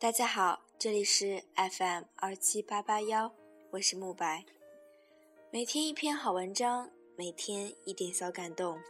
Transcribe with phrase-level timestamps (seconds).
[0.00, 3.34] 大家好，这里是 FM 二七八八幺，
[3.70, 4.44] 我是慕白。
[5.50, 8.80] 每天一篇好文章，每天一点小感动。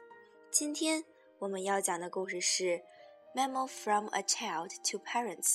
[0.51, 1.03] 今天
[1.39, 2.65] 我们要讲的故事是
[3.35, 5.55] 《Memo from a Child to Parents》，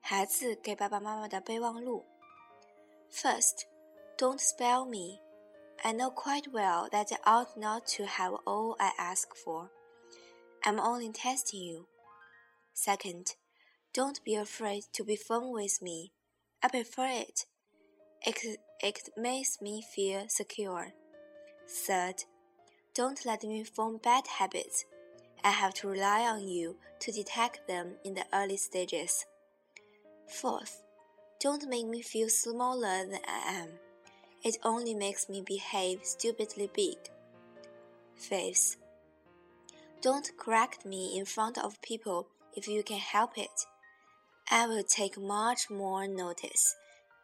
[0.00, 2.04] 孩子给爸爸妈妈的备忘录。
[3.10, 3.62] First,
[4.16, 5.20] don't spell me.
[5.78, 9.68] I know quite well that I ought not to have all I ask for.
[10.62, 11.86] I'm only testing you.
[12.72, 13.32] Second,
[13.96, 16.12] don't be afraid to be firm with me.
[16.62, 17.46] I prefer it.
[18.20, 20.92] It, it makes me feel secure.
[21.66, 22.16] Third,
[22.94, 24.84] don't let me form bad habits.
[25.42, 29.24] I have to rely on you to detect them in the early stages.
[30.28, 30.82] Fourth,
[31.40, 33.68] don't make me feel smaller than I am.
[34.44, 36.98] It only makes me behave stupidly big.
[38.14, 38.76] Fifth,
[40.02, 43.66] don't correct me in front of people if you can help it.
[44.48, 46.76] I will take much more notice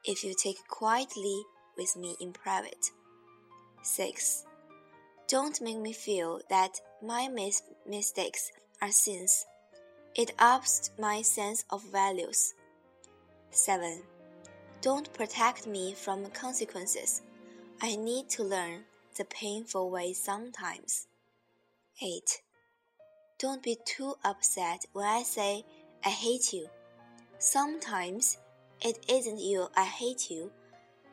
[0.05, 1.42] if you take quietly
[1.77, 2.91] with me in private.
[3.83, 4.45] 6.
[5.29, 9.47] Don't make me feel that my mis mistakes are sins.
[10.17, 12.55] It ups my sense of values.
[13.51, 14.03] 7.
[14.81, 17.23] Don't protect me from consequences.
[17.81, 18.83] I need to learn
[19.17, 21.07] the painful way sometimes.
[22.03, 22.42] 8.
[23.39, 25.64] Don't be too upset when I say
[26.05, 26.69] I hate you.
[27.45, 28.39] Sometimes
[28.83, 30.53] it isn't you I hate you,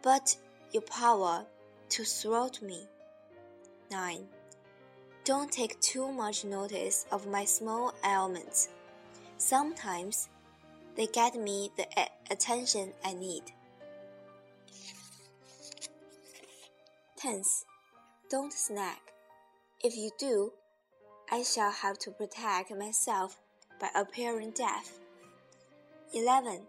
[0.03, 0.37] but
[0.71, 1.43] your power
[1.89, 2.87] to thwart me.
[3.89, 4.27] 9.
[5.23, 8.69] Don't take too much notice of my small ailments.
[9.39, 10.29] Sometimes
[10.95, 11.87] they get me the
[12.29, 13.45] attention I need.
[17.19, 17.65] 10th.
[18.29, 18.99] Don't snag.
[19.83, 20.53] If you do,
[21.31, 23.39] I shall have to protect myself
[23.81, 24.99] by appearing deaf.
[26.19, 26.59] 11.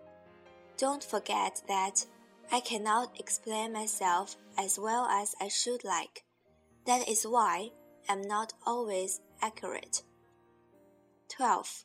[0.79, 2.07] Don't forget that
[2.53, 6.23] I cannot explain myself as well as I should like.
[6.87, 7.71] That is why
[8.09, 10.03] I'm not always accurate.
[11.31, 11.85] 12.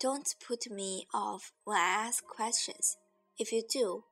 [0.00, 2.96] Don't put me off when I ask questions.
[3.38, 4.04] If you do,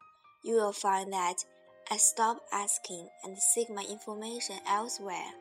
[0.45, 1.47] you will find that
[1.91, 5.33] I stop asking and seek my information elsewhere.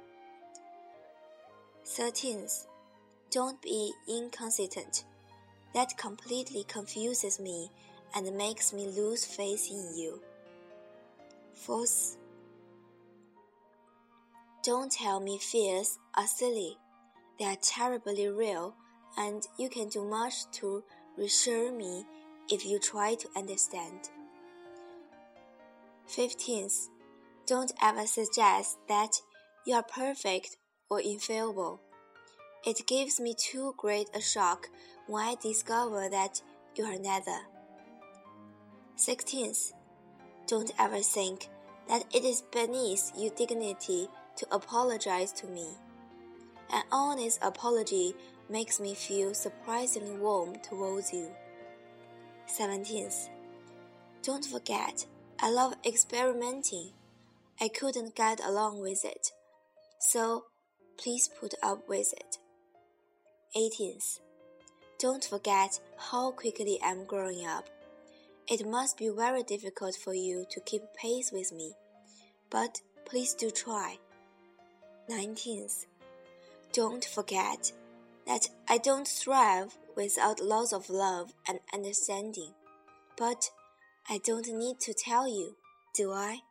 [1.85, 2.65] 13th.
[3.29, 5.03] Don't be inconsistent.
[5.73, 7.71] That completely confuses me
[8.15, 10.21] and makes me lose faith in you.
[11.53, 12.17] Fourth,
[14.63, 16.77] don't tell me fears are silly.
[17.39, 18.75] They are terribly real,
[19.17, 20.83] and you can do much to
[21.17, 22.05] reassure me
[22.49, 24.09] if you try to understand.
[26.07, 26.89] 15th,
[27.45, 29.21] don't ever suggest that
[29.65, 30.57] you are perfect
[30.89, 31.81] or infallible.
[32.65, 34.69] It gives me too great a shock
[35.07, 36.41] when I discover that
[36.75, 37.39] you are neither.
[38.97, 39.73] 16th,
[40.47, 41.49] don't ever think
[41.87, 45.67] that it is beneath your dignity to apologize to me.
[46.71, 48.15] An honest apology
[48.49, 51.29] makes me feel surprisingly warm towards you.
[52.47, 53.29] 17th,
[54.21, 55.05] don't forget,
[55.39, 56.91] I love experimenting.
[57.59, 59.31] I couldn't get along with it,
[59.99, 60.45] so
[60.97, 62.37] please put up with it.
[63.55, 64.19] 18th,
[65.03, 67.67] don't forget how quickly I'm growing up.
[68.47, 71.73] It must be very difficult for you to keep pace with me,
[72.49, 73.97] but please do try.
[75.09, 75.87] 19th,
[76.71, 77.73] don't forget
[78.25, 82.53] that I don't thrive without lots of love and understanding,
[83.17, 83.49] but
[84.09, 85.57] I don't need to tell you,
[85.93, 86.43] do I?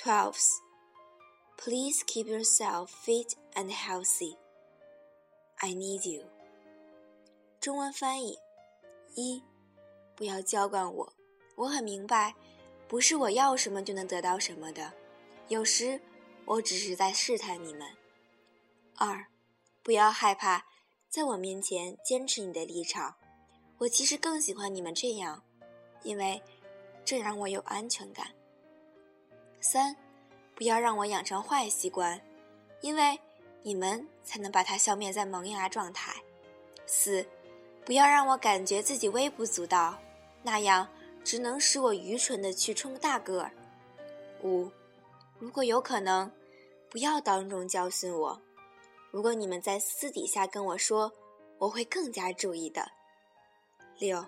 [0.00, 0.58] 12th,
[1.58, 4.36] please keep yourself fit and healthy.
[5.60, 6.22] I need you。
[7.62, 8.36] 中文翻译：
[9.14, 9.40] 一，
[10.16, 11.12] 不要娇惯我，
[11.54, 12.34] 我很明白，
[12.88, 14.92] 不是我要什么就能得到什么的，
[15.46, 16.00] 有时
[16.44, 17.86] 我只是在试探你们。
[18.96, 19.24] 二，
[19.80, 20.66] 不要害怕
[21.08, 23.14] 在我面前坚持你的立场，
[23.78, 25.40] 我其实更喜欢你们这样，
[26.02, 26.42] 因为
[27.04, 28.26] 这让我有安全感。
[29.60, 29.94] 三，
[30.56, 32.20] 不要让我养成坏习惯，
[32.80, 33.16] 因为。
[33.64, 36.12] 你们才能把它消灭在萌芽状态。
[36.84, 37.24] 四，
[37.84, 39.98] 不要让我感觉自己微不足道，
[40.42, 40.88] 那样
[41.24, 43.52] 只能使我愚蠢的去冲大个儿。
[44.42, 44.70] 五，
[45.38, 46.30] 如果有可能，
[46.88, 48.40] 不要当众教训我。
[49.10, 51.12] 如果你们在私底下跟我说，
[51.58, 52.90] 我会更加注意的。
[53.98, 54.24] 六，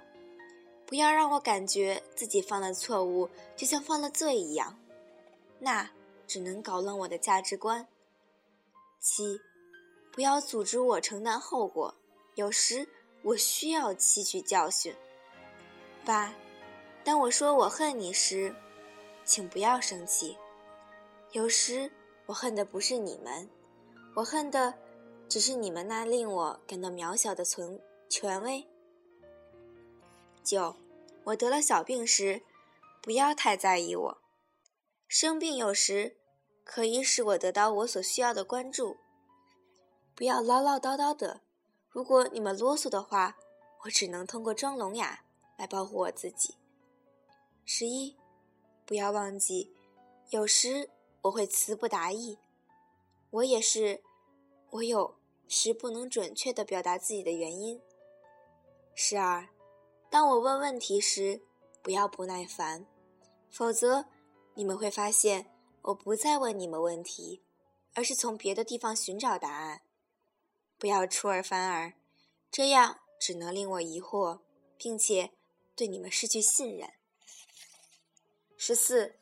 [0.85, 4.79] 不要让我感觉自己犯了错误就像犯了罪一样，
[5.59, 5.91] 那
[6.27, 7.87] 只能搞乱我的价值观。
[9.01, 9.41] 七，
[10.12, 11.95] 不要阻止我承担后果。
[12.35, 12.89] 有时
[13.25, 14.94] 我需要吸取教训。
[16.05, 16.35] 八，
[17.03, 18.55] 当我说我恨你时，
[19.25, 20.37] 请不要生气。
[21.32, 21.91] 有时
[22.26, 23.49] 我恨的不是你们，
[24.15, 24.75] 我恨的
[25.26, 27.81] 只是你们那令我感到渺小的存
[28.11, 28.65] 权威。
[30.43, 30.77] 九，
[31.25, 32.43] 我得了小病时，
[33.03, 34.19] 不要太在意我。
[35.09, 36.19] 生病有时
[36.62, 38.99] 可以使我得到我所需要的关注。
[40.15, 41.41] 不要唠唠叨叨的。
[41.94, 43.37] 如果你们啰嗦的话，
[43.85, 45.20] 我只能通过装聋哑
[45.56, 46.56] 来保护我自己。
[47.64, 48.17] 十一，
[48.85, 49.73] 不要忘记，
[50.31, 50.91] 有时
[51.23, 52.37] 我会词不达意。
[53.31, 54.02] 我也是，
[54.70, 55.14] 我有
[55.46, 57.81] 时不能准确的表达自己的原因。
[58.96, 59.49] 十二。
[60.11, 61.41] 当我问问题时，
[61.81, 62.85] 不要不耐烦，
[63.49, 64.05] 否则
[64.55, 65.49] 你们会发现
[65.82, 67.41] 我不再问你们问题，
[67.94, 69.82] 而是从别的地方寻找答案。
[70.84, 71.94] 不要出尔反尔，
[72.50, 74.40] 这样只能令我疑惑，
[74.76, 75.31] 并且
[75.75, 76.92] 对你们失去信任。
[78.58, 79.14] 十四，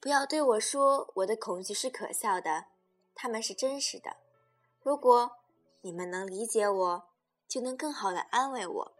[0.00, 2.68] 不要对我说我的恐惧是可笑的，
[3.14, 4.16] 他们是真实的。
[4.80, 5.32] 如果
[5.82, 7.08] 你们能理解我，
[7.46, 8.92] 就能更好的安慰我。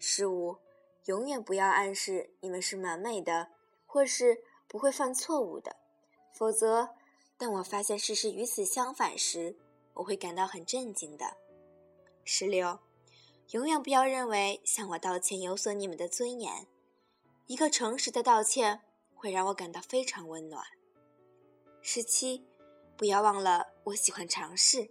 [0.00, 0.56] 十五，
[1.04, 3.50] 永远不要暗示你们是完美的，
[3.86, 5.76] 或是不会犯错误的，
[6.34, 6.96] 否则，
[7.36, 9.56] 当我发现事实与此相反时，
[9.98, 11.36] 我会感到很震惊的。
[12.24, 12.80] 十六，
[13.50, 16.66] 永远不要认为向我道歉有损你们的尊严，
[17.46, 18.80] 一个诚实的道歉
[19.14, 20.64] 会让我感到非常温暖。
[21.82, 22.44] 十七，
[22.96, 24.90] 不要忘了我喜欢尝试，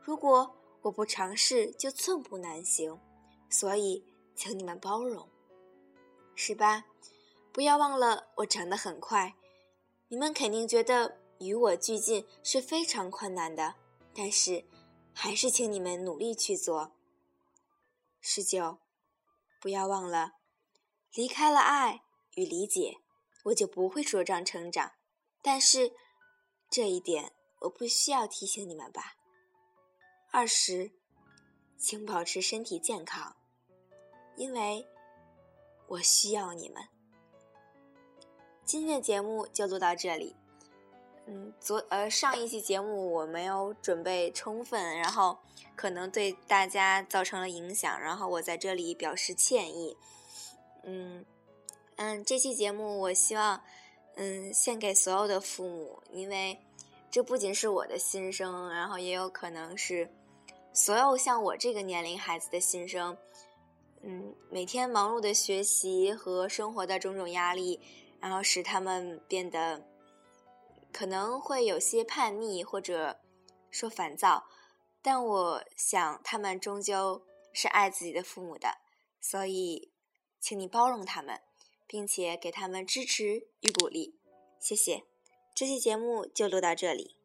[0.00, 2.98] 如果我不尝试就寸步难行，
[3.50, 4.04] 所以。
[4.34, 5.28] 请你们包容。
[6.34, 6.86] 十八，
[7.52, 9.34] 不要忘了我长得很快，
[10.08, 13.74] 你们肯定觉得与我俱进是非常困难的，
[14.14, 14.64] 但是
[15.12, 16.92] 还是请你们努力去做。
[18.20, 18.78] 十九，
[19.60, 20.32] 不要忘了，
[21.14, 22.02] 离开了爱
[22.34, 22.98] 与理解，
[23.44, 24.92] 我就不会茁壮成长，
[25.40, 25.92] 但是
[26.70, 29.14] 这一点我不需要提醒你们吧。
[30.30, 30.92] 二十，
[31.76, 33.36] 请保持身体健康。
[34.34, 34.88] 因为
[35.88, 36.88] 我需要你们。
[38.64, 40.34] 今天的节目就录到这里。
[41.26, 45.38] 嗯，昨呃上一期节目我没有准备充分，然后
[45.76, 49.96] 可能对大家造成了影响，然后我在这里表示歉意。
[50.82, 51.24] 嗯
[51.96, 53.60] 嗯，这期节目我希望
[54.16, 56.58] 嗯献给所有的父母，因为
[57.10, 60.10] 这不仅是我的心声，然后也有可能是
[60.72, 63.16] 所有像我这个年龄孩子的心声。
[64.02, 67.78] 嗯，每天忙碌的学习和生活的种种压力，
[68.18, 69.80] 然后使他们变得
[70.92, 73.20] 可能会有些叛逆或者
[73.70, 74.44] 说烦躁，
[75.00, 78.78] 但我想他们终究是爱自己的父母的，
[79.20, 79.90] 所以
[80.38, 81.40] 请你包容他们，
[81.86, 84.18] 并且给他们支持与鼓励，
[84.60, 85.04] 谢谢。
[85.54, 87.16] 这期节目就录到这里。